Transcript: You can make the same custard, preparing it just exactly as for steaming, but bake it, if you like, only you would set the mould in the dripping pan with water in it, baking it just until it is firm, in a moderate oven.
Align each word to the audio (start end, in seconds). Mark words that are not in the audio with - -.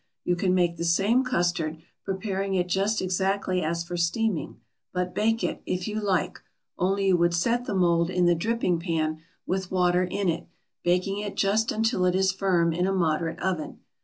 You 0.23 0.35
can 0.35 0.55
make 0.55 0.77
the 0.77 0.83
same 0.83 1.23
custard, 1.23 1.77
preparing 2.03 2.55
it 2.55 2.67
just 2.67 3.03
exactly 3.03 3.61
as 3.61 3.83
for 3.83 3.95
steaming, 3.95 4.59
but 4.91 5.13
bake 5.13 5.43
it, 5.43 5.61
if 5.67 5.87
you 5.87 5.99
like, 6.01 6.39
only 6.79 7.09
you 7.09 7.17
would 7.17 7.35
set 7.35 7.65
the 7.65 7.75
mould 7.75 8.09
in 8.09 8.25
the 8.25 8.33
dripping 8.33 8.79
pan 8.79 9.21
with 9.45 9.69
water 9.69 10.03
in 10.03 10.27
it, 10.27 10.47
baking 10.83 11.19
it 11.19 11.35
just 11.35 11.71
until 11.71 12.03
it 12.05 12.15
is 12.15 12.31
firm, 12.31 12.73
in 12.73 12.87
a 12.87 12.91
moderate 12.93 13.39
oven. 13.41 13.81